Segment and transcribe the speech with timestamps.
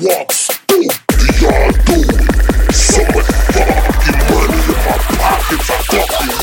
[0.00, 0.48] walks.
[0.66, 0.82] Boom,
[1.40, 2.74] y'all do it.
[2.74, 3.02] So
[3.52, 6.40] fucking money in my pockets, I fucking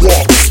[0.00, 0.49] walk.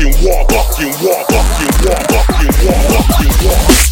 [0.00, 3.89] Fucking walk, fucking walk, fucking walk, fucking walk, fucking walk.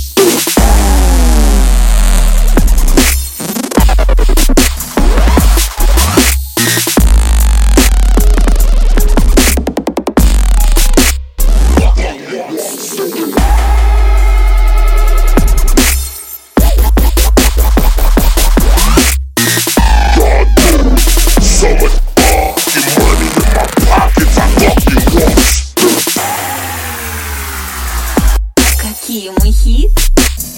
[29.09, 30.58] aqui um hit.